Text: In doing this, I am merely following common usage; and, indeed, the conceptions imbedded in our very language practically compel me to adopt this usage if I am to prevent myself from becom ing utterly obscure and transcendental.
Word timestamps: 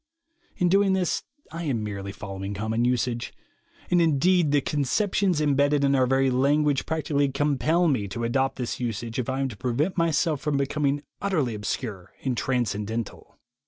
In 0.57 0.67
doing 0.67 0.93
this, 0.93 1.21
I 1.51 1.65
am 1.65 1.83
merely 1.83 2.11
following 2.11 2.55
common 2.55 2.83
usage; 2.85 3.35
and, 3.91 4.01
indeed, 4.01 4.49
the 4.49 4.59
conceptions 4.59 5.39
imbedded 5.39 5.83
in 5.83 5.93
our 5.93 6.07
very 6.07 6.31
language 6.31 6.87
practically 6.87 7.29
compel 7.29 7.87
me 7.87 8.07
to 8.07 8.23
adopt 8.23 8.55
this 8.55 8.79
usage 8.79 9.19
if 9.19 9.29
I 9.29 9.41
am 9.41 9.49
to 9.49 9.57
prevent 9.57 9.97
myself 9.99 10.41
from 10.41 10.57
becom 10.57 10.87
ing 10.87 11.03
utterly 11.21 11.53
obscure 11.53 12.13
and 12.23 12.35
transcendental. 12.35 13.37